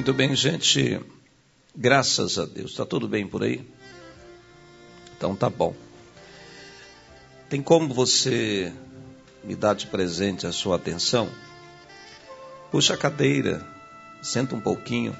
[0.00, 0.98] Muito bem, gente.
[1.76, 2.70] Graças a Deus.
[2.70, 3.62] Está tudo bem por aí?
[5.14, 5.74] Então tá bom.
[7.50, 8.72] Tem como você
[9.44, 11.28] me dar de presente a sua atenção?
[12.70, 13.62] Puxa a cadeira,
[14.22, 15.14] senta um pouquinho.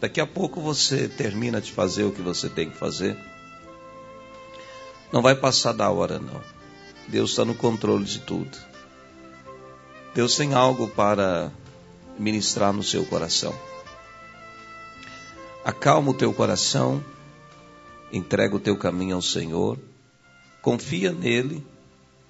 [0.00, 3.18] Daqui a pouco você termina de fazer o que você tem que fazer.
[5.12, 6.40] Não vai passar da hora, não.
[7.06, 8.56] Deus está no controle de tudo.
[10.14, 11.52] Deus tem algo para
[12.18, 13.54] ministrar no seu coração.
[15.64, 17.02] Acalma o teu coração,
[18.12, 19.78] entrega o teu caminho ao Senhor,
[20.62, 21.66] confia nele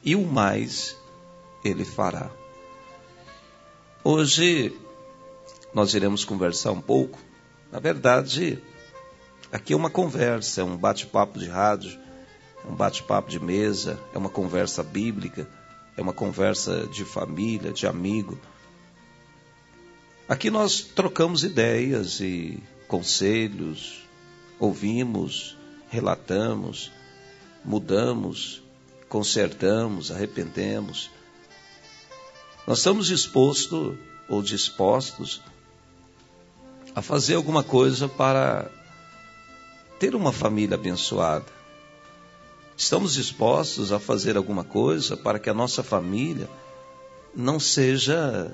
[0.03, 0.97] e o mais
[1.65, 2.31] ele fará.
[4.03, 4.73] Hoje
[5.75, 7.19] nós iremos conversar um pouco.
[7.71, 8.63] Na verdade,
[9.53, 11.99] aqui é uma conversa, é um bate-papo de rádio,
[12.65, 15.49] é um bate-papo de mesa, é uma conversa bíblica,
[15.97, 18.39] é uma conversa de família, de amigo.
[20.29, 24.03] Aqui nós trocamos ideias e conselhos,
[24.59, 25.57] ouvimos,
[25.89, 26.91] relatamos,
[27.65, 28.61] mudamos,
[29.09, 31.11] consertamos, arrependemos.
[32.67, 33.97] Nós estamos dispostos
[34.29, 35.41] ou dispostos
[36.93, 38.69] a fazer alguma coisa para
[40.01, 41.47] ter uma família abençoada.
[42.77, 46.51] Estamos dispostos a fazer alguma coisa para que a nossa família
[47.33, 48.51] não seja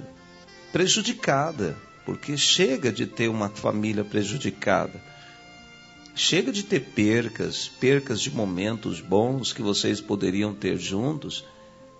[0.73, 5.01] prejudicada, porque chega de ter uma família prejudicada.
[6.15, 11.45] Chega de ter percas, percas de momentos bons que vocês poderiam ter juntos,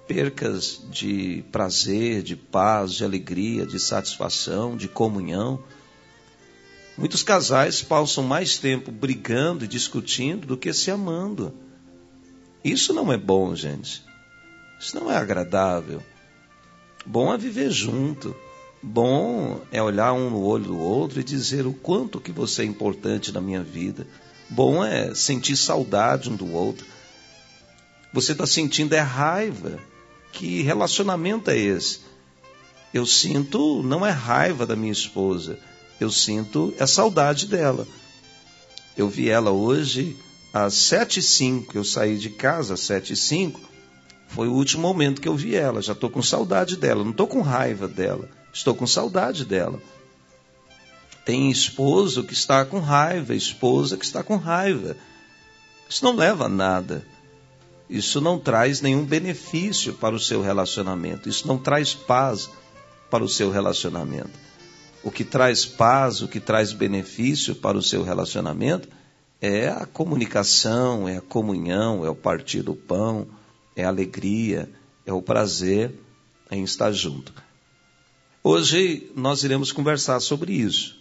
[0.07, 5.63] percas de prazer, de paz, de alegria, de satisfação, de comunhão.
[6.97, 11.55] Muitos casais passam mais tempo brigando e discutindo do que se amando.
[12.63, 14.03] Isso não é bom, gente.
[14.79, 16.03] Isso não é agradável.
[17.07, 18.37] Bom é viver junto.
[18.83, 22.65] Bom é olhar um no olho do outro e dizer o quanto que você é
[22.65, 24.07] importante na minha vida.
[24.51, 26.85] Bom é sentir saudade um do outro.
[28.13, 29.79] Você está sentindo é raiva.
[30.33, 32.01] Que relacionamento é esse?
[32.93, 35.59] Eu sinto, não é raiva da minha esposa,
[36.01, 37.87] eu sinto é saudade dela.
[38.97, 40.17] Eu vi ela hoje
[40.53, 43.61] às sete e cinco, eu saí de casa às sete e cinco,
[44.29, 45.81] foi o último momento que eu vi ela.
[45.81, 48.29] Já estou com saudade dela, não estou com raiva dela.
[48.53, 49.81] Estou com saudade dela.
[51.25, 54.97] Tem esposo que está com raiva, esposa que está com raiva.
[55.89, 57.07] Isso não leva a nada.
[57.89, 61.29] Isso não traz nenhum benefício para o seu relacionamento.
[61.29, 62.51] Isso não traz paz
[63.11, 64.31] para o seu relacionamento.
[65.03, 68.89] O que traz paz, o que traz benefício para o seu relacionamento
[69.41, 73.27] é a comunicação, é a comunhão, é o partir do pão,
[73.75, 74.71] é a alegria,
[75.05, 75.93] é o prazer
[76.51, 77.35] em estar junto.
[78.45, 80.99] Hoje nós iremos conversar sobre isso.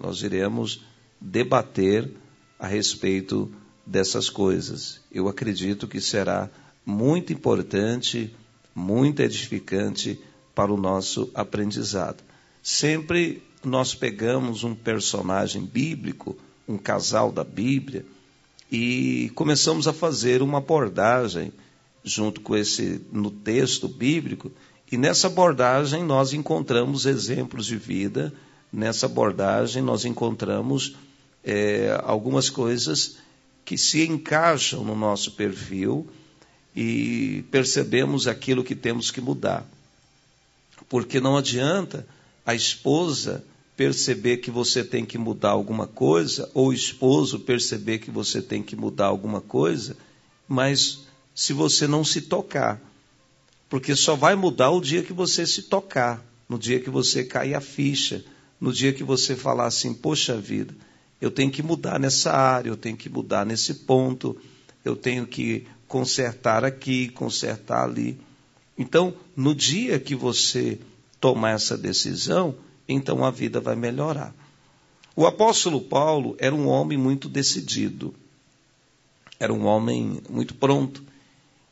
[0.00, 0.82] Nós iremos
[1.20, 2.10] debater
[2.58, 3.48] a respeito
[3.86, 5.00] dessas coisas.
[5.12, 6.50] Eu acredito que será
[6.84, 8.34] muito importante,
[8.74, 10.18] muito edificante
[10.52, 12.24] para o nosso aprendizado.
[12.60, 16.36] Sempre nós pegamos um personagem bíblico,
[16.66, 18.04] um casal da Bíblia,
[18.70, 21.52] e começamos a fazer uma abordagem
[22.02, 24.50] junto com esse no texto bíblico
[24.90, 28.32] e nessa abordagem nós encontramos exemplos de vida,
[28.72, 30.96] nessa abordagem nós encontramos
[31.44, 33.16] é, algumas coisas
[33.64, 36.08] que se encaixam no nosso perfil
[36.74, 39.64] e percebemos aquilo que temos que mudar.
[40.88, 42.06] Porque não adianta
[42.44, 43.44] a esposa
[43.76, 48.62] perceber que você tem que mudar alguma coisa, ou o esposo perceber que você tem
[48.62, 49.96] que mudar alguma coisa,
[50.46, 51.00] mas
[51.34, 52.80] se você não se tocar.
[53.70, 57.54] Porque só vai mudar o dia que você se tocar, no dia que você cair
[57.54, 58.24] a ficha,
[58.60, 60.74] no dia que você falar assim: poxa vida,
[61.20, 64.36] eu tenho que mudar nessa área, eu tenho que mudar nesse ponto,
[64.84, 68.20] eu tenho que consertar aqui, consertar ali.
[68.76, 70.78] Então, no dia que você
[71.20, 72.56] tomar essa decisão,
[72.88, 74.34] então a vida vai melhorar.
[75.14, 78.14] O apóstolo Paulo era um homem muito decidido,
[79.38, 81.04] era um homem muito pronto.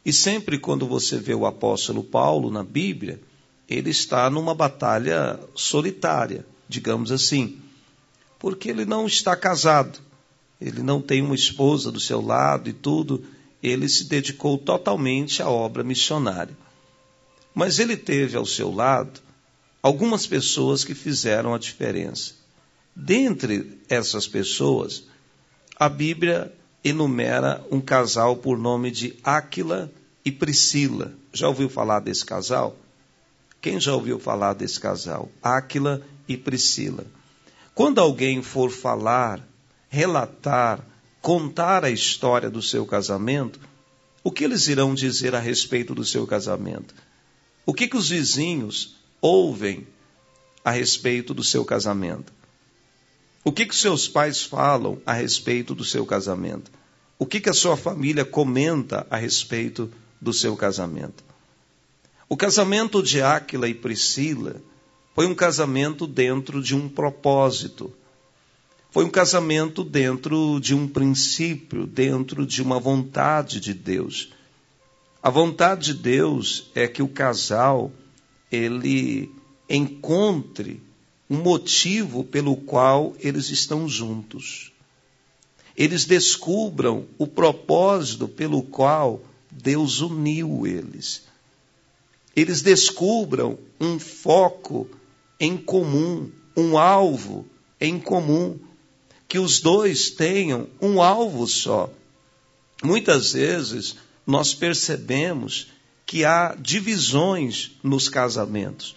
[0.09, 3.21] E sempre quando você vê o apóstolo Paulo na Bíblia,
[3.69, 7.59] ele está numa batalha solitária, digamos assim,
[8.39, 9.99] porque ele não está casado,
[10.59, 13.23] ele não tem uma esposa do seu lado e tudo,
[13.63, 16.57] ele se dedicou totalmente à obra missionária.
[17.55, 19.21] Mas ele teve ao seu lado
[19.83, 22.33] algumas pessoas que fizeram a diferença.
[22.97, 25.05] Dentre essas pessoas,
[25.77, 26.51] a Bíblia
[26.83, 29.93] enumera um casal por nome de Áquila
[30.29, 31.15] e Priscila.
[31.33, 32.77] Já ouviu falar desse casal?
[33.63, 35.31] Quem já ouviu falar desse casal?
[35.43, 37.07] Áquila e Priscila.
[37.75, 39.43] Quando alguém for falar,
[39.89, 40.85] relatar,
[41.23, 43.59] contar a história do seu casamento,
[44.23, 46.95] o que eles irão dizer a respeito do seu casamento?
[47.65, 49.87] O que, que os vizinhos ouvem
[50.63, 52.31] a respeito do seu casamento?
[53.43, 56.71] O que, que seus pais falam a respeito do seu casamento?
[57.19, 61.25] O que, que a sua família comenta a respeito do seu casamento?
[62.29, 64.61] O casamento de Áquila e Priscila
[65.15, 67.93] foi um casamento dentro de um propósito.
[68.91, 74.33] Foi um casamento dentro de um princípio, dentro de uma vontade de Deus.
[75.23, 77.91] A vontade de Deus é que o casal
[78.51, 79.31] ele
[79.69, 80.81] encontre
[81.29, 84.73] um motivo pelo qual eles estão juntos.
[85.77, 91.23] Eles descubram o propósito pelo qual Deus uniu eles.
[92.35, 94.89] Eles descubram um foco
[95.41, 97.47] em comum, um alvo
[97.81, 98.59] em comum,
[99.27, 101.91] que os dois tenham um alvo só.
[102.83, 103.97] Muitas vezes
[104.27, 105.69] nós percebemos
[106.07, 108.97] que há divisões nos casamentos.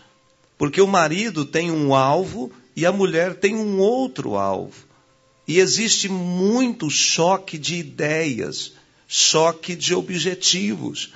[0.58, 4.86] Porque o marido tem um alvo e a mulher tem um outro alvo.
[5.48, 8.74] E existe muito choque de ideias,
[9.14, 11.14] choque de objetivos.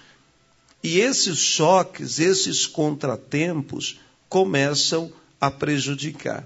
[0.84, 6.46] E esses choques, esses contratempos, começam a prejudicar.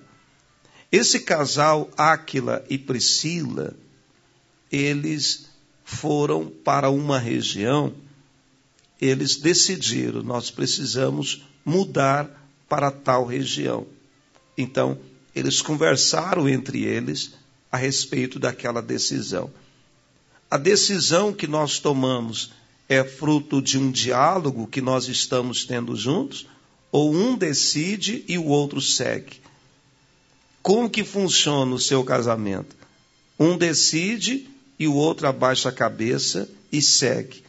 [0.92, 3.74] Esse casal, Áquila e Priscila,
[4.72, 5.50] eles
[5.84, 7.96] foram para uma região,
[9.01, 12.30] eles decidiram, nós precisamos mudar
[12.68, 13.88] para tal região.
[14.56, 15.00] Então,
[15.36, 17.31] eles conversaram entre eles
[17.72, 19.51] a respeito daquela decisão.
[20.50, 22.51] A decisão que nós tomamos
[22.88, 26.48] é fruto de um diálogo que nós estamos tendo juntos,
[26.92, 29.42] ou um decide e o outro segue.
[30.62, 32.75] Como que funciona o seu casamento?
[33.40, 34.50] Um decide
[34.80, 37.44] e o outro abaixa a cabeça e segue.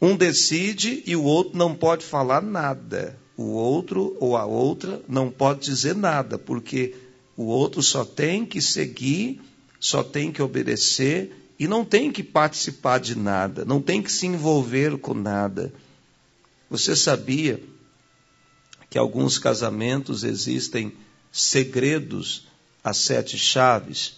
[0.00, 5.30] Um decide e o outro não pode falar nada o outro ou a outra não
[5.30, 6.94] pode dizer nada, porque
[7.36, 9.40] o outro só tem que seguir,
[9.80, 14.26] só tem que obedecer e não tem que participar de nada, não tem que se
[14.26, 15.72] envolver com nada.
[16.68, 17.62] Você sabia
[18.90, 20.92] que alguns casamentos existem
[21.30, 22.48] segredos
[22.82, 24.16] às sete chaves?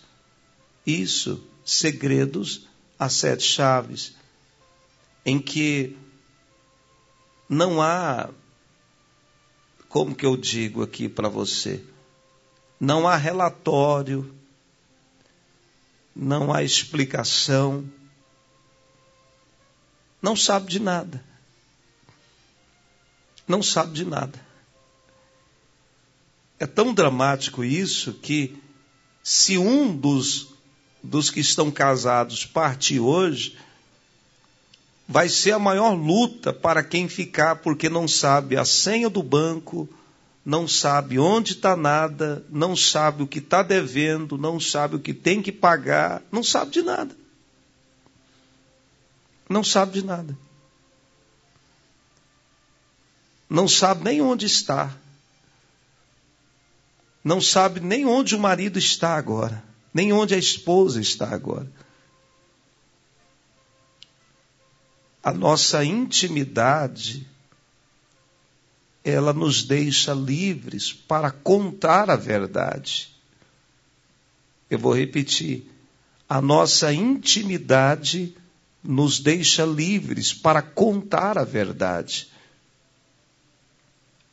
[0.86, 2.66] Isso, segredos
[2.98, 4.14] às sete chaves,
[5.22, 5.98] em que
[7.46, 8.30] não há
[9.86, 11.84] como que eu digo aqui para você?
[12.80, 14.34] Não há relatório,
[16.14, 17.84] não há explicação,
[20.22, 21.22] não sabe de nada.
[23.46, 24.40] Não sabe de nada.
[26.58, 28.56] É tão dramático isso que,
[29.22, 30.48] se um dos,
[31.02, 33.58] dos que estão casados partir hoje,
[35.06, 39.88] vai ser a maior luta para quem ficar, porque não sabe a senha do banco,
[40.44, 45.14] não sabe onde está nada, não sabe o que está devendo, não sabe o que
[45.14, 47.16] tem que pagar, não sabe de nada.
[49.48, 50.36] Não sabe de nada.
[53.48, 54.94] Não sabe nem onde está.
[57.22, 61.70] Não sabe nem onde o marido está agora, nem onde a esposa está agora.
[65.24, 67.26] a nossa intimidade,
[69.04, 73.10] ela nos deixa livres para contar a verdade.
[74.70, 75.70] Eu vou repetir.
[76.28, 78.34] A nossa intimidade
[78.82, 82.28] nos deixa livres para contar a verdade.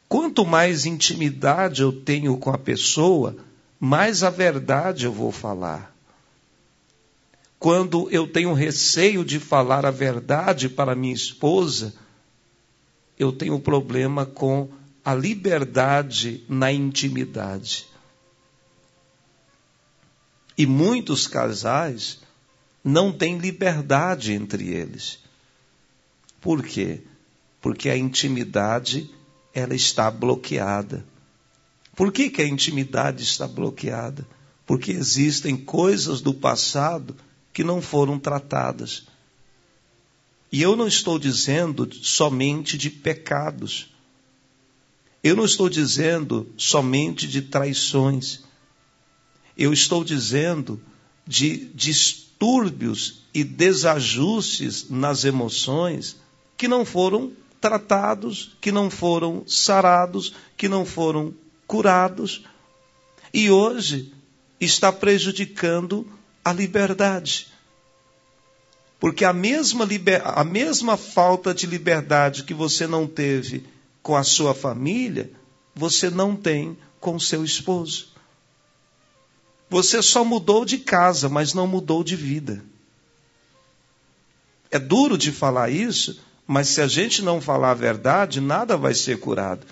[0.07, 3.35] Quanto mais intimidade eu tenho com a pessoa,
[3.79, 5.91] mais a verdade eu vou falar
[7.61, 11.93] quando eu tenho receio de falar a verdade para minha esposa,
[13.21, 14.67] eu tenho problema com
[15.05, 17.85] a liberdade na intimidade.
[20.57, 22.19] E muitos casais
[22.83, 25.19] não têm liberdade entre eles.
[26.39, 27.01] Por quê?
[27.61, 29.07] Porque a intimidade
[29.53, 31.05] ela está bloqueada.
[31.95, 34.25] Por que, que a intimidade está bloqueada?
[34.65, 37.15] Porque existem coisas do passado
[37.53, 39.05] que não foram tratadas.
[40.51, 43.87] E eu não estou dizendo somente de pecados.
[45.23, 48.43] Eu não estou dizendo somente de traições.
[49.57, 50.81] Eu estou dizendo
[51.25, 56.17] de distúrbios e desajustes nas emoções
[56.57, 57.31] que não foram
[57.61, 61.33] tratados, que não foram sarados, que não foram
[61.65, 62.43] curados.
[63.33, 64.11] e hoje
[64.59, 66.05] está prejudicando
[66.43, 67.50] a liberdade.
[69.01, 70.21] Porque a mesma, liber...
[70.23, 73.65] a mesma falta de liberdade que você não teve
[74.03, 75.31] com a sua família,
[75.73, 78.09] você não tem com seu esposo.
[79.71, 82.63] Você só mudou de casa, mas não mudou de vida.
[84.69, 88.93] É duro de falar isso, mas se a gente não falar a verdade, nada vai
[88.93, 89.65] ser curado.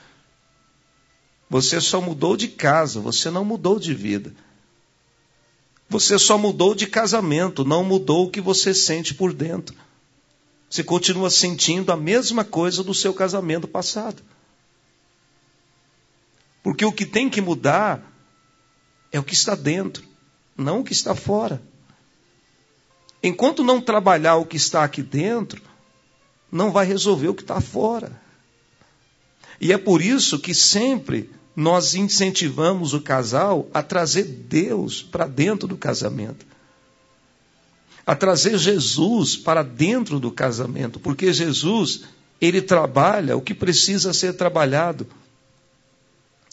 [1.48, 4.34] Você só mudou de casa, você não mudou de vida.
[5.90, 9.76] Você só mudou de casamento, não mudou o que você sente por dentro.
[10.70, 14.22] Você continua sentindo a mesma coisa do seu casamento passado.
[16.62, 18.04] Porque o que tem que mudar
[19.12, 20.04] é o que está dentro,
[20.56, 21.60] não o que está fora.
[23.24, 25.62] Enquanto não trabalhar o que está aqui dentro,
[26.52, 28.22] não vai resolver o que está fora.
[29.60, 35.68] E é por isso que sempre nós incentivamos o casal a trazer Deus para dentro
[35.68, 36.46] do casamento.
[38.06, 42.06] A trazer Jesus para dentro do casamento, porque Jesus,
[42.40, 45.06] ele trabalha o que precisa ser trabalhado.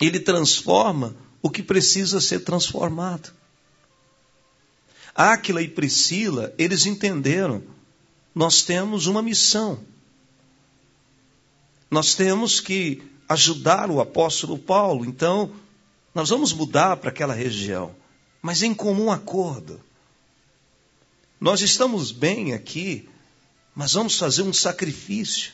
[0.00, 3.30] Ele transforma o que precisa ser transformado.
[5.14, 7.62] Áquila e Priscila, eles entenderam,
[8.34, 9.78] nós temos uma missão.
[11.90, 15.52] Nós temos que ajudar o apóstolo Paulo, então
[16.14, 17.94] nós vamos mudar para aquela região,
[18.40, 19.80] mas em comum acordo.
[21.40, 23.08] Nós estamos bem aqui,
[23.74, 25.52] mas vamos fazer um sacrifício.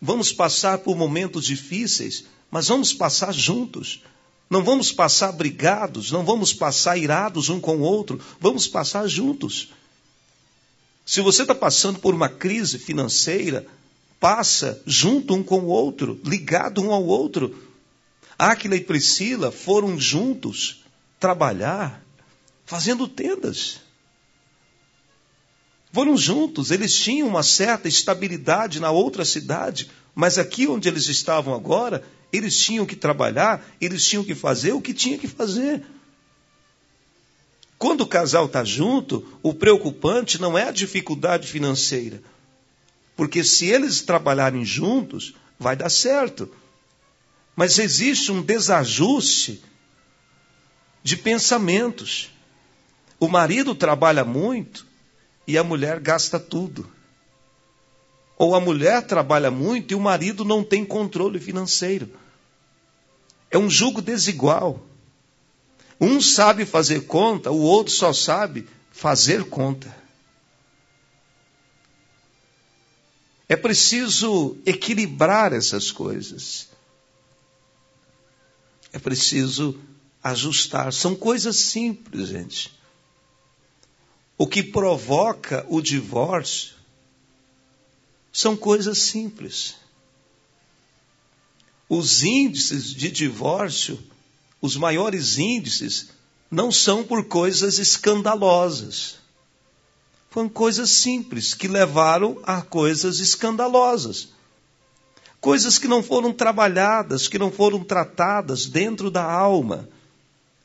[0.00, 4.02] Vamos passar por momentos difíceis, mas vamos passar juntos.
[4.48, 9.70] Não vamos passar brigados, não vamos passar irados um com o outro, vamos passar juntos.
[11.04, 13.66] Se você está passando por uma crise financeira,
[14.22, 17.60] passa junto um com o outro, ligado um ao outro.
[18.38, 20.84] Áquila e Priscila foram juntos
[21.18, 22.00] trabalhar,
[22.64, 23.80] fazendo tendas.
[25.92, 31.52] Foram juntos, eles tinham uma certa estabilidade na outra cidade, mas aqui onde eles estavam
[31.52, 35.82] agora, eles tinham que trabalhar, eles tinham que fazer o que tinha que fazer.
[37.76, 42.22] Quando o casal está junto, o preocupante não é a dificuldade financeira.
[43.22, 46.52] Porque se eles trabalharem juntos, vai dar certo.
[47.54, 49.62] Mas existe um desajuste
[51.04, 52.32] de pensamentos.
[53.20, 54.84] O marido trabalha muito
[55.46, 56.90] e a mulher gasta tudo.
[58.36, 62.10] Ou a mulher trabalha muito e o marido não tem controle financeiro.
[63.52, 64.84] É um jugo desigual.
[66.00, 70.01] Um sabe fazer conta, o outro só sabe fazer conta.
[73.52, 76.68] É preciso equilibrar essas coisas.
[78.90, 79.78] É preciso
[80.22, 80.90] ajustar.
[80.92, 82.72] São coisas simples, gente.
[84.38, 86.76] O que provoca o divórcio
[88.32, 89.74] são coisas simples
[91.94, 94.02] os índices de divórcio,
[94.62, 96.08] os maiores índices,
[96.50, 99.16] não são por coisas escandalosas.
[100.32, 104.30] Foram coisas simples que levaram a coisas escandalosas.
[105.42, 109.86] Coisas que não foram trabalhadas, que não foram tratadas dentro da alma.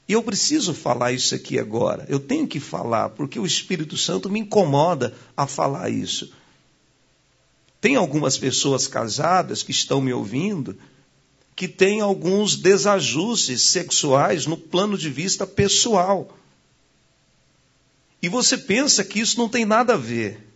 [0.07, 2.05] E eu preciso falar isso aqui agora.
[2.07, 6.31] Eu tenho que falar, porque o Espírito Santo me incomoda a falar isso.
[7.81, 10.77] Tem algumas pessoas casadas que estão me ouvindo
[11.57, 16.37] que tem alguns desajustes sexuais no plano de vista pessoal.
[18.21, 20.47] E você pensa que isso não tem nada a ver.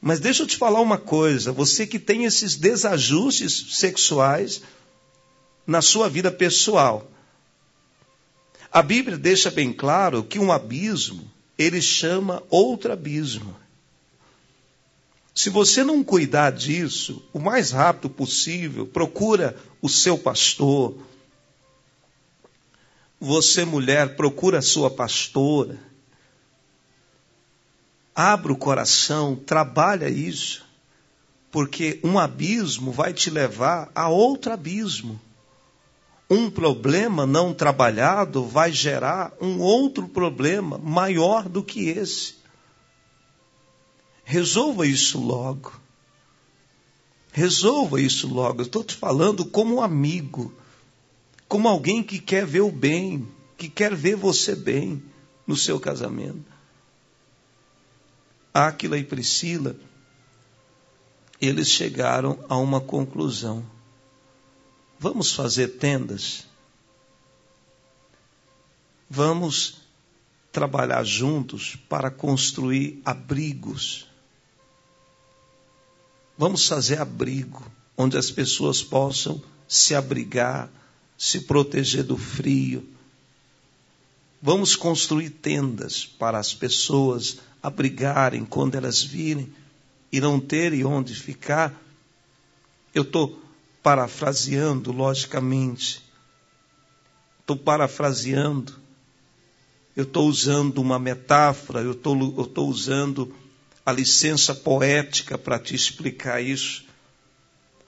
[0.00, 4.62] Mas deixa eu te falar uma coisa: você que tem esses desajustes sexuais
[5.66, 7.10] na sua vida pessoal,
[8.70, 13.56] a Bíblia deixa bem claro que um abismo ele chama outro abismo.
[15.34, 20.98] Se você não cuidar disso, o mais rápido possível, procura o seu pastor.
[23.20, 25.78] Você, mulher, procura a sua pastora.
[28.20, 30.66] Abra o coração, trabalha isso,
[31.52, 35.20] porque um abismo vai te levar a outro abismo.
[36.28, 42.34] Um problema não trabalhado vai gerar um outro problema maior do que esse.
[44.24, 45.80] Resolva isso logo.
[47.30, 48.62] Resolva isso logo.
[48.62, 50.52] Eu estou te falando como um amigo,
[51.46, 55.00] como alguém que quer ver o bem, que quer ver você bem
[55.46, 56.57] no seu casamento.
[58.52, 59.76] Áquila e Priscila,
[61.40, 63.64] eles chegaram a uma conclusão.
[64.98, 66.46] Vamos fazer tendas.
[69.08, 69.78] Vamos
[70.50, 74.08] trabalhar juntos para construir abrigos.
[76.36, 77.64] Vamos fazer abrigo
[77.96, 80.70] onde as pessoas possam se abrigar,
[81.16, 82.88] se proteger do frio.
[84.40, 89.52] Vamos construir tendas para as pessoas abrigarem quando elas virem
[90.12, 91.74] e não terem onde ficar.
[92.94, 93.40] Eu estou
[93.82, 96.02] parafraseando, logicamente.
[97.40, 98.74] Estou parafraseando.
[99.96, 103.34] Eu estou usando uma metáfora, eu estou usando
[103.84, 106.84] a licença poética para te explicar isso.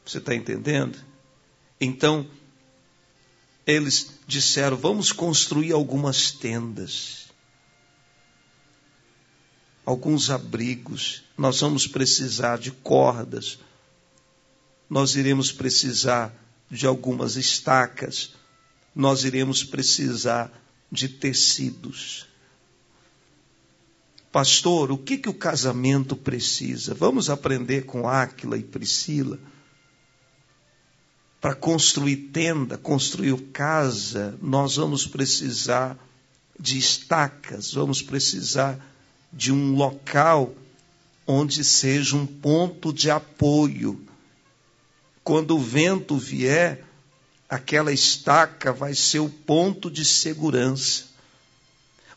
[0.04, 0.98] Você está entendendo?
[1.80, 2.26] Então,
[3.70, 7.26] eles disseram: vamos construir algumas tendas,
[9.84, 11.22] alguns abrigos.
[11.36, 13.58] Nós vamos precisar de cordas,
[14.88, 16.34] nós iremos precisar
[16.70, 18.34] de algumas estacas,
[18.94, 20.52] nós iremos precisar
[20.90, 22.26] de tecidos.
[24.32, 26.94] Pastor, o que, que o casamento precisa?
[26.94, 29.40] Vamos aprender com Áquila e Priscila
[31.40, 35.96] para construir tenda, construir casa, nós vamos precisar
[36.58, 38.78] de estacas, vamos precisar
[39.32, 40.52] de um local
[41.26, 44.04] onde seja um ponto de apoio.
[45.24, 46.84] Quando o vento vier,
[47.48, 51.04] aquela estaca vai ser o ponto de segurança.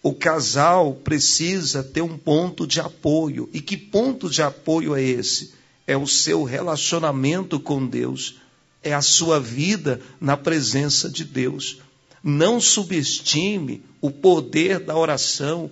[0.01, 3.49] O casal precisa ter um ponto de apoio.
[3.53, 5.53] E que ponto de apoio é esse?
[5.87, 8.42] É o seu relacionamento com Deus
[8.83, 11.79] é a sua vida na presença de Deus.
[12.23, 15.69] Não subestime o poder da oração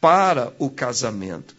[0.00, 1.54] para o casamento.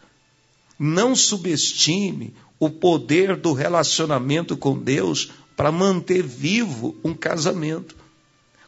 [0.78, 7.96] Não subestime o poder do relacionamento com Deus para manter vivo um casamento.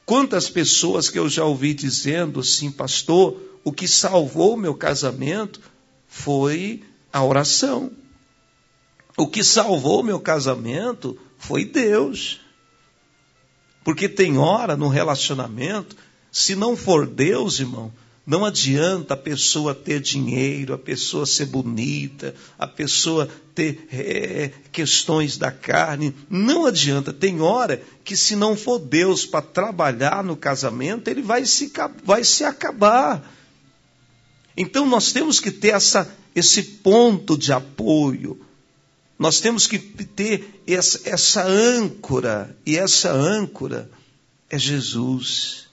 [0.05, 5.59] Quantas pessoas que eu já ouvi dizendo assim, pastor, o que salvou meu casamento
[6.07, 7.91] foi a oração.
[9.17, 12.41] O que salvou meu casamento foi Deus.
[13.83, 15.95] Porque tem hora no relacionamento,
[16.31, 17.93] se não for Deus, irmão,
[18.25, 25.37] não adianta a pessoa ter dinheiro, a pessoa ser bonita, a pessoa ter é, questões
[25.37, 26.15] da carne.
[26.27, 27.13] Não adianta.
[27.13, 31.71] Tem hora que, se não for Deus para trabalhar no casamento, ele vai se,
[32.03, 33.31] vai se acabar.
[34.57, 38.41] Então nós temos que ter essa, esse ponto de apoio,
[39.17, 43.89] nós temos que ter essa, âncora, e essa âncora
[44.49, 45.69] é Jesus.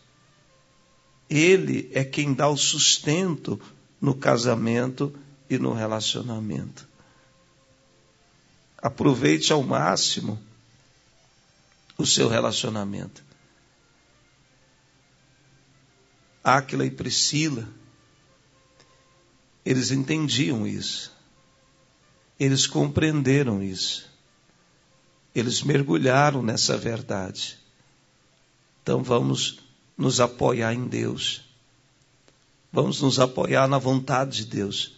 [1.29, 3.61] Ele é quem dá o sustento
[4.01, 5.13] no casamento
[5.51, 6.89] e no relacionamento.
[8.79, 10.41] Aproveite ao máximo
[11.99, 13.25] o seu relacionamento.
[16.45, 17.69] Áquila e Priscila,
[19.65, 21.12] eles entendiam isso.
[22.43, 24.11] Eles compreenderam isso.
[25.33, 27.57] Eles mergulharam nessa verdade.
[28.83, 29.61] Então vamos
[29.97, 31.45] nos apoiar em Deus.
[32.73, 34.97] Vamos nos apoiar na vontade de Deus.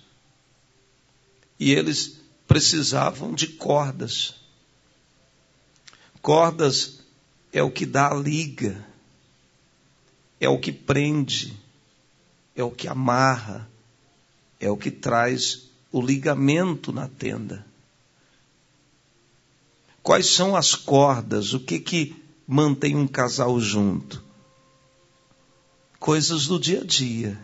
[1.61, 4.37] E eles precisavam de cordas.
[6.23, 7.01] Cordas
[7.53, 8.83] é o que dá a liga,
[10.41, 11.55] é o que prende,
[12.57, 13.69] é o que amarra,
[14.59, 17.65] é o que traz o ligamento na tenda.
[20.03, 21.55] Quais são as cordas?
[21.55, 24.21] O que que mantém um casal junto?
[26.01, 27.41] Coisas do dia a dia.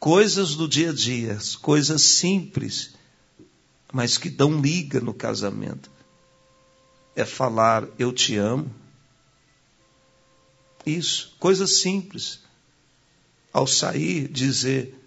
[0.00, 2.92] Coisas do dia a dia, coisas simples,
[3.92, 5.88] mas que dão liga no casamento.
[7.14, 8.68] É falar eu te amo.
[10.84, 12.40] Isso, coisas simples.
[13.52, 14.98] Ao sair, dizer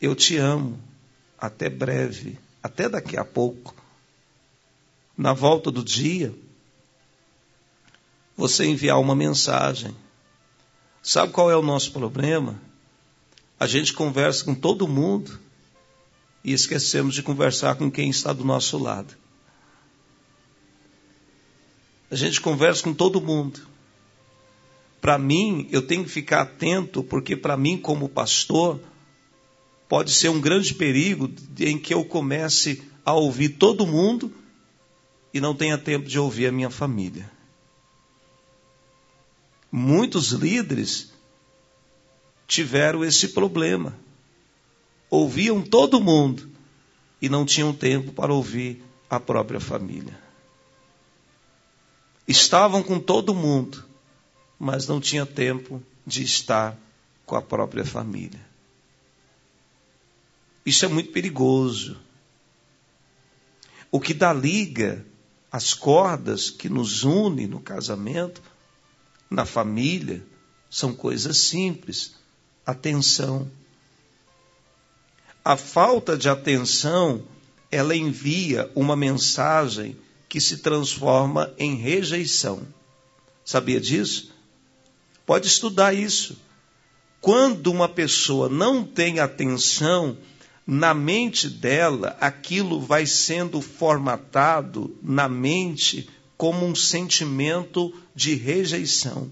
[0.00, 0.78] eu te amo,
[1.38, 3.74] até breve, até daqui a pouco.
[5.16, 6.34] Na volta do dia,
[8.36, 9.96] você enviar uma mensagem.
[11.02, 12.60] Sabe qual é o nosso problema?
[13.58, 15.40] A gente conversa com todo mundo
[16.44, 19.16] e esquecemos de conversar com quem está do nosso lado.
[22.10, 23.60] A gente conversa com todo mundo.
[25.00, 28.78] Para mim, eu tenho que ficar atento, porque para mim, como pastor,
[29.88, 34.32] pode ser um grande perigo em que eu comece a ouvir todo mundo
[35.32, 37.30] e não tenha tempo de ouvir a minha família.
[39.70, 41.12] Muitos líderes
[42.46, 43.96] tiveram esse problema.
[45.10, 46.50] Ouviam todo mundo
[47.20, 50.18] e não tinham tempo para ouvir a própria família.
[52.26, 53.84] Estavam com todo mundo,
[54.58, 56.76] mas não tinha tempo de estar
[57.24, 58.40] com a própria família.
[60.66, 61.96] Isso é muito perigoso.
[63.88, 65.06] O que dá liga,
[65.50, 68.42] as cordas que nos unem no casamento,
[69.30, 70.26] na família,
[70.68, 72.16] são coisas simples.
[72.66, 73.48] Atenção.
[75.44, 77.22] A falta de atenção,
[77.70, 79.96] ela envia uma mensagem
[80.28, 82.66] que se transforma em rejeição.
[83.44, 84.34] Sabia disso?
[85.24, 86.36] Pode estudar isso.
[87.20, 90.18] Quando uma pessoa não tem atenção,
[90.66, 99.30] na mente dela, aquilo vai sendo formatado na mente como um sentimento de rejeição.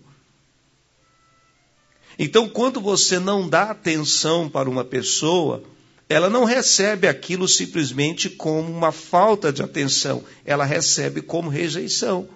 [2.16, 5.64] Então, quando você não dá atenção para uma pessoa,
[6.08, 12.28] ela não recebe aquilo simplesmente como uma falta de atenção, ela recebe como rejeição.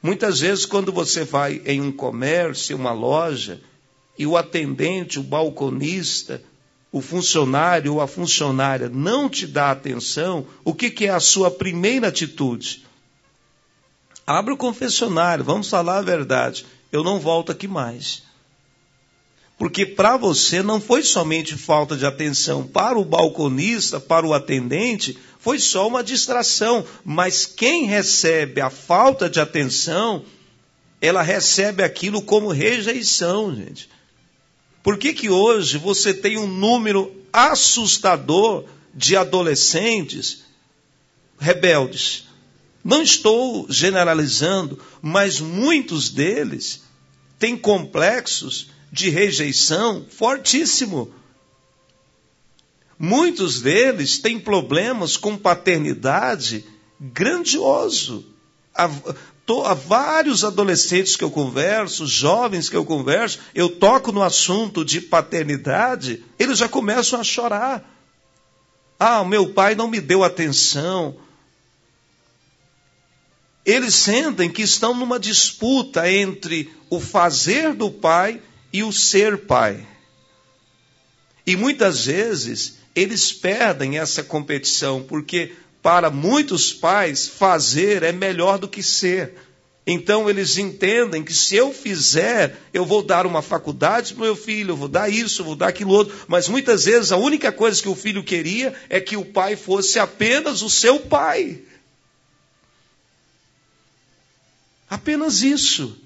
[0.00, 3.60] Muitas vezes, quando você vai em um comércio, uma loja,
[4.16, 6.40] e o atendente, o balconista,
[6.94, 11.50] o funcionário ou a funcionária não te dá atenção, o que, que é a sua
[11.50, 12.86] primeira atitude?
[14.24, 16.64] Abre o confessionário, vamos falar a verdade.
[16.92, 18.22] Eu não volto aqui mais.
[19.58, 25.18] Porque para você não foi somente falta de atenção, para o balconista, para o atendente,
[25.40, 26.86] foi só uma distração.
[27.04, 30.24] Mas quem recebe a falta de atenção,
[31.00, 33.88] ela recebe aquilo como rejeição, gente.
[34.84, 40.44] Por que, que hoje você tem um número assustador de adolescentes
[41.38, 42.24] rebeldes?
[42.84, 46.82] Não estou generalizando, mas muitos deles
[47.38, 51.10] têm complexos de rejeição fortíssimo.
[52.98, 56.62] Muitos deles têm problemas com paternidade
[57.00, 58.26] grandioso.
[59.46, 64.84] Tô, há, vários adolescentes que eu converso, jovens que eu converso, eu toco no assunto
[64.84, 67.84] de paternidade, eles já começam a chorar.
[68.98, 71.16] Ah, o meu pai não me deu atenção.
[73.66, 78.40] Eles sentem que estão numa disputa entre o fazer do pai
[78.72, 79.86] e o ser pai.
[81.46, 85.54] E muitas vezes eles perdem essa competição, porque
[85.84, 89.34] para muitos pais fazer é melhor do que ser.
[89.86, 94.34] Então eles entendem que se eu fizer, eu vou dar uma faculdade para o meu
[94.34, 96.16] filho, eu vou dar isso, eu vou dar aquilo outro.
[96.26, 99.98] Mas muitas vezes a única coisa que o filho queria é que o pai fosse
[99.98, 101.60] apenas o seu pai.
[104.88, 105.98] Apenas isso.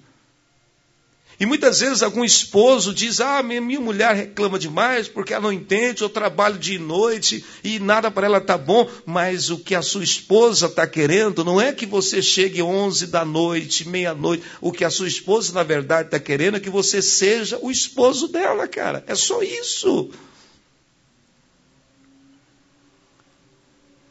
[1.41, 6.03] E muitas vezes algum esposo diz: Ah, minha, mulher reclama demais porque ela não entende,
[6.03, 8.91] eu trabalho de noite e nada para ela está bom.
[9.07, 13.25] Mas o que a sua esposa está querendo não é que você chegue 11 da
[13.25, 14.43] noite, meia-noite.
[14.61, 18.27] O que a sua esposa, na verdade, está querendo é que você seja o esposo
[18.27, 19.05] dela, cara.
[19.07, 20.11] É só isso.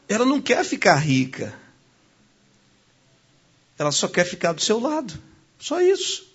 [0.08, 1.54] Ela não quer ficar rica.
[3.78, 5.12] Ela só quer ficar do seu lado.
[5.58, 6.26] Só isso.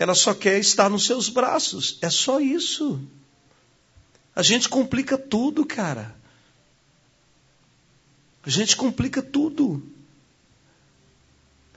[0.00, 1.98] Ela só quer estar nos seus braços.
[2.00, 2.98] É só isso.
[4.34, 6.16] A gente complica tudo, cara.
[8.42, 9.82] A gente complica tudo.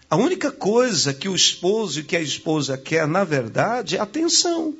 [0.10, 4.74] A única coisa que o esposo e que a esposa quer, na verdade, é atenção.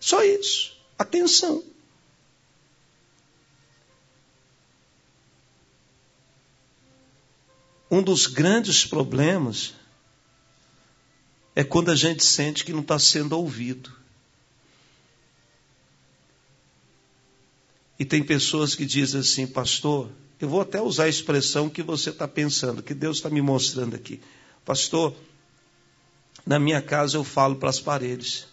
[0.00, 0.76] Só isso.
[0.98, 1.62] Atenção.
[7.88, 9.72] Um dos grandes problemas
[11.54, 13.92] é quando a gente sente que não está sendo ouvido.
[17.98, 20.10] E tem pessoas que dizem assim, pastor,
[20.40, 23.94] eu vou até usar a expressão que você está pensando, que Deus está me mostrando
[23.94, 24.20] aqui.
[24.64, 25.14] Pastor,
[26.44, 28.46] na minha casa eu falo para as paredes.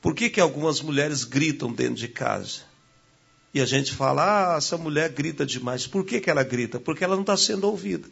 [0.00, 2.62] Por que, que algumas mulheres gritam dentro de casa?
[3.52, 5.86] E a gente fala, ah, essa mulher grita demais.
[5.86, 6.78] Por que, que ela grita?
[6.80, 8.08] Porque ela não está sendo ouvida.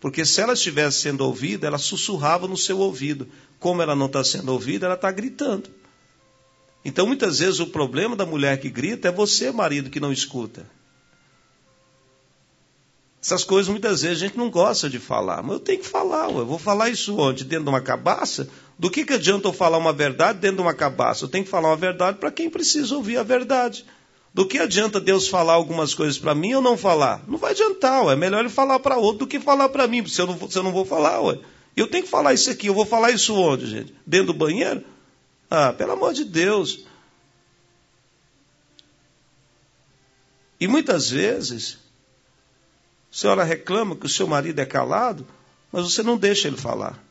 [0.00, 3.28] Porque se ela estivesse sendo ouvida, ela sussurrava no seu ouvido.
[3.58, 5.68] Como ela não está sendo ouvida, ela está gritando.
[6.82, 10.66] Então, muitas vezes, o problema da mulher que grita é você, marido, que não escuta.
[13.22, 15.42] Essas coisas, muitas vezes, a gente não gosta de falar.
[15.42, 16.30] Mas eu tenho que falar.
[16.30, 17.44] Eu vou falar isso onde?
[17.44, 18.48] Dentro de uma cabaça?
[18.78, 21.26] Do que, que adianta eu falar uma verdade dentro de uma cabaça?
[21.26, 23.84] Eu tenho que falar uma verdade para quem precisa ouvir a verdade.
[24.32, 27.24] Do que adianta Deus falar algumas coisas para mim ou não falar?
[27.26, 28.12] Não vai adiantar, ué.
[28.12, 30.56] é melhor ele falar para outro do que falar para mim, se eu, não, se
[30.56, 31.20] eu não vou falar.
[31.20, 31.38] Ué.
[31.76, 33.94] Eu tenho que falar isso aqui, eu vou falar isso onde, gente?
[34.06, 34.84] Dentro do banheiro?
[35.50, 36.84] Ah, pelo amor de Deus.
[40.60, 41.78] E muitas vezes,
[43.10, 45.26] a senhora reclama que o seu marido é calado,
[45.72, 47.02] Mas você não deixa ele falar.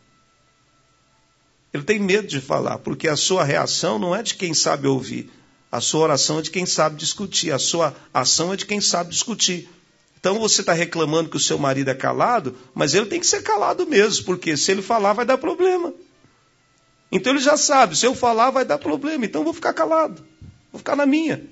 [1.73, 5.32] Ele tem medo de falar, porque a sua reação não é de quem sabe ouvir.
[5.71, 7.51] A sua oração é de quem sabe discutir.
[7.51, 9.69] A sua ação é de quem sabe discutir.
[10.19, 13.41] Então você está reclamando que o seu marido é calado, mas ele tem que ser
[13.41, 15.93] calado mesmo, porque se ele falar vai dar problema.
[17.12, 20.25] Então ele já sabe, se eu falar vai dar problema, então eu vou ficar calado.
[20.71, 21.43] Vou ficar na minha.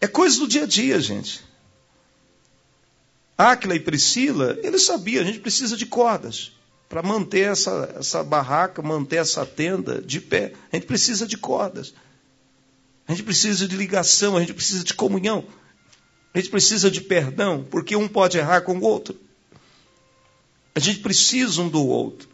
[0.00, 1.42] É coisa do dia a dia, gente.
[3.36, 6.52] Áquila e Priscila, ele sabia, a gente precisa de cordas
[6.88, 10.52] para manter essa, essa barraca, manter essa tenda de pé.
[10.72, 11.94] A gente precisa de cordas.
[13.06, 15.44] A gente precisa de ligação, a gente precisa de comunhão.
[16.32, 19.16] A gente precisa de perdão, porque um pode errar com o outro.
[20.74, 22.28] A gente precisa um do outro.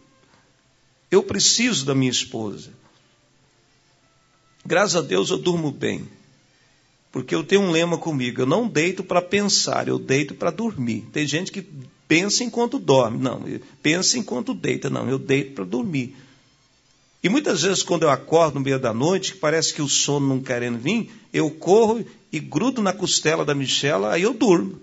[1.11, 2.71] Eu preciso da minha esposa.
[4.65, 6.09] Graças a Deus eu durmo bem.
[7.12, 11.07] Porque eu tenho um lema comigo: eu não deito para pensar, eu deito para dormir.
[11.12, 11.66] Tem gente que
[12.07, 13.18] pensa enquanto dorme.
[13.18, 13.44] Não,
[13.83, 14.88] pensa enquanto deita.
[14.88, 16.16] Não, eu deito para dormir.
[17.23, 20.27] E muitas vezes, quando eu acordo no meio da noite, que parece que o sono
[20.27, 24.81] não querendo vir, eu corro e grudo na costela da Michela, aí eu durmo.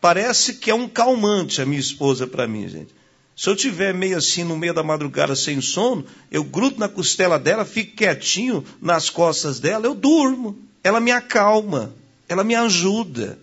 [0.00, 2.94] Parece que é um calmante a minha esposa para mim, gente.
[3.36, 7.38] Se eu tiver meio assim no meio da madrugada sem sono, eu grudo na costela
[7.38, 11.94] dela, fico quietinho nas costas dela, eu durmo ela me acalma,
[12.28, 13.38] ela me ajuda.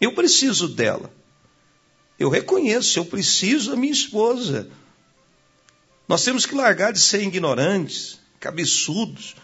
[0.00, 1.12] Eu preciso dela.
[2.18, 4.70] Eu reconheço, eu preciso da minha esposa.
[6.08, 9.34] Nós temos que largar de ser ignorantes, cabeçudos,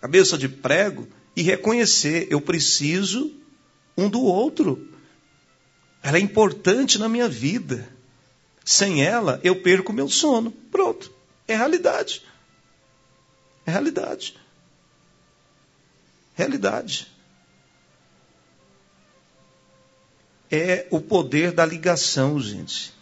[0.00, 3.32] cabeça de prego, e reconhecer: eu preciso
[3.96, 4.88] um do outro.
[6.02, 7.88] Ela é importante na minha vida.
[8.64, 10.50] Sem ela, eu perco meu sono.
[10.50, 11.12] Pronto.
[11.46, 12.22] É realidade.
[13.66, 14.34] É realidade
[16.34, 17.08] realidade.
[20.50, 22.92] É o poder da ligação, gente.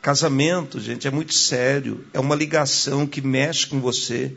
[0.00, 2.06] Casamento, gente, é muito sério.
[2.12, 4.36] É uma ligação que mexe com você.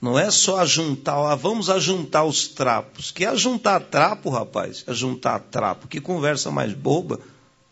[0.00, 3.12] Não é só ajuntar, ah, vamos ajuntar os trapos.
[3.12, 4.82] Que é ajuntar trapo, rapaz?
[4.88, 5.86] Ajuntar trapo.
[5.86, 7.20] Que conversa mais boba.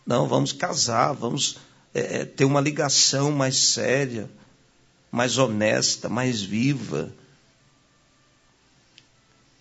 [0.06, 1.56] Não, vamos casar, vamos
[1.92, 4.30] é, é ter uma ligação mais séria,
[5.10, 7.12] mais honesta, mais viva.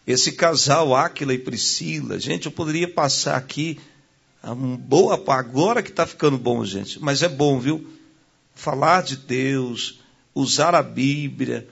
[0.06, 3.80] Esse casal, Áquila e Priscila, gente, eu poderia passar aqui
[4.44, 7.88] uma boa agora que está ficando bom, gente, mas é bom, viu?
[8.56, 10.00] Falar de Deus,
[10.34, 11.68] usar a Bíblia,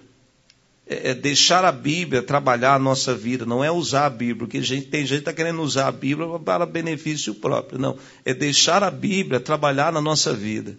[0.86, 4.62] é, é deixar a Bíblia trabalhar a nossa vida, não é usar a Bíblia, porque
[4.62, 8.84] gente, tem gente que está querendo usar a Bíblia para benefício próprio, não, é deixar
[8.84, 10.78] a Bíblia trabalhar na nossa vida.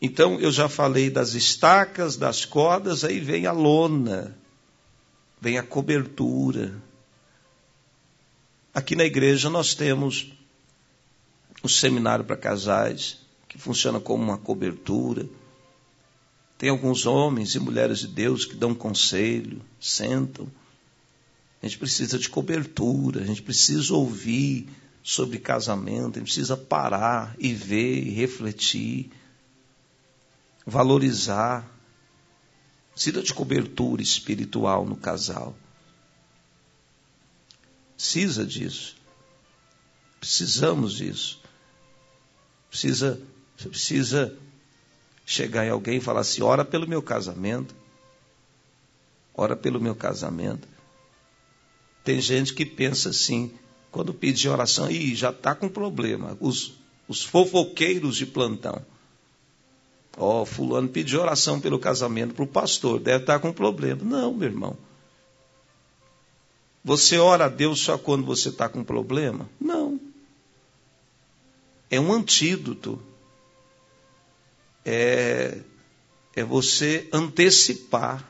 [0.00, 4.36] Então, eu já falei das estacas, das cordas, aí vem a lona
[5.40, 6.74] vem a cobertura.
[8.74, 10.32] Aqui na igreja nós temos
[11.62, 15.28] o seminário para casais, que funciona como uma cobertura.
[16.56, 20.48] Tem alguns homens e mulheres de Deus que dão conselho, sentam.
[21.62, 24.68] A gente precisa de cobertura, a gente precisa ouvir
[25.02, 29.10] sobre casamento, a gente precisa parar e ver e refletir,
[30.68, 31.66] valorizar
[32.98, 35.56] Precisa de cobertura espiritual no casal.
[37.94, 38.96] Precisa disso.
[40.18, 41.40] Precisamos disso.
[42.68, 43.20] Precisa,
[43.56, 44.36] precisa
[45.24, 47.72] chegar em alguém e falar assim: ora pelo meu casamento.
[49.32, 50.66] Ora pelo meu casamento.
[52.02, 53.52] Tem gente que pensa assim,
[53.92, 56.36] quando pedir oração, ih, já está com problema.
[56.40, 56.72] Os,
[57.06, 58.84] os fofoqueiros de plantão.
[60.20, 64.02] Ó, oh, fulano pediu oração pelo casamento para o pastor, deve estar com problema.
[64.02, 64.76] Não, meu irmão.
[66.84, 69.48] Você ora a Deus só quando você está com problema?
[69.60, 70.00] Não.
[71.88, 73.00] É um antídoto.
[74.84, 75.60] É,
[76.34, 78.28] é você antecipar.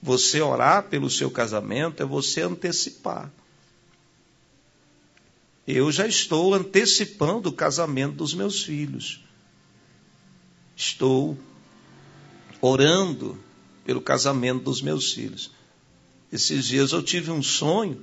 [0.00, 3.28] Você orar pelo seu casamento é você antecipar.
[5.66, 9.28] Eu já estou antecipando o casamento dos meus filhos
[10.80, 11.36] estou
[12.60, 13.38] orando
[13.84, 15.50] pelo casamento dos meus filhos.
[16.32, 18.02] Esses dias eu tive um sonho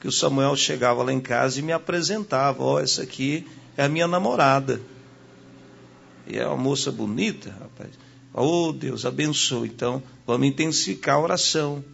[0.00, 3.84] que o Samuel chegava lá em casa e me apresentava: Ó, oh, essa aqui é
[3.84, 4.80] a minha namorada.
[6.26, 7.90] E é uma moça bonita, rapaz.
[8.34, 9.68] Oh, Deus, abençoe.
[9.68, 11.84] Então, vamos intensificar a oração.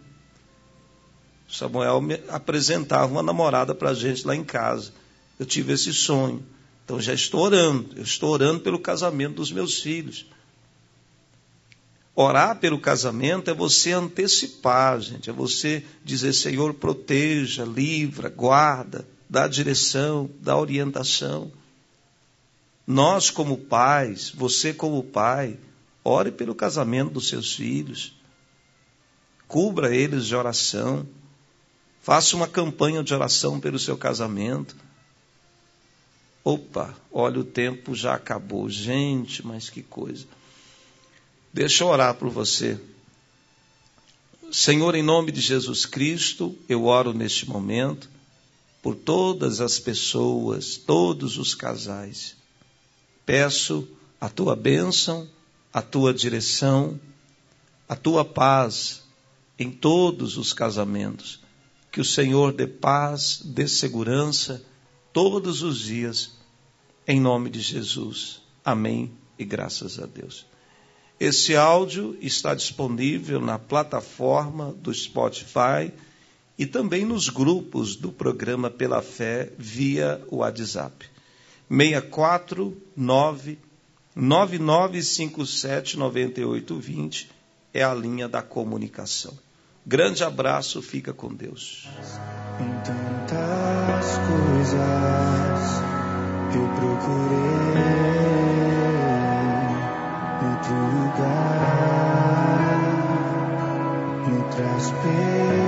[1.47, 4.91] Samuel me apresentava uma namorada para a gente lá em casa.
[5.39, 6.43] Eu tive esse sonho.
[6.83, 10.25] Então já estou orando, eu estou orando pelo casamento dos meus filhos.
[12.15, 19.47] Orar pelo casamento é você antecipar, gente, é você dizer: Senhor, proteja, livra, guarda, dá
[19.47, 21.51] direção, dá orientação.
[22.85, 25.57] Nós, como pais, você, como pai,
[26.03, 28.13] ore pelo casamento dos seus filhos,
[29.47, 31.07] cubra eles de oração,
[32.01, 34.75] faça uma campanha de oração pelo seu casamento.
[36.43, 38.69] Opa, olha, o tempo já acabou.
[38.69, 40.25] Gente, mas que coisa.
[41.53, 42.79] Deixa eu orar por você.
[44.51, 48.09] Senhor, em nome de Jesus Cristo, eu oro neste momento
[48.81, 52.35] por todas as pessoas, todos os casais.
[53.25, 53.87] Peço
[54.19, 55.27] a tua bênção,
[55.71, 56.99] a tua direção,
[57.87, 59.01] a tua paz
[59.57, 61.39] em todos os casamentos.
[61.89, 64.61] Que o Senhor dê paz, dê segurança
[65.13, 66.33] todos os dias,
[67.07, 68.41] em nome de Jesus.
[68.65, 70.45] Amém e graças a Deus.
[71.19, 75.93] Esse áudio está disponível na plataforma do Spotify
[76.57, 81.05] e também nos grupos do programa Pela Fé via WhatsApp.
[81.69, 83.57] 649
[84.15, 87.29] 9957 9820
[87.73, 89.33] é a linha da comunicação.
[89.85, 91.87] Grande abraço, fica com Deus.
[92.59, 93.62] Em
[94.03, 95.83] tantas coisas
[96.55, 97.33] eu procurei
[100.41, 101.23] outro lugar,
[104.27, 105.63] outras pessoas.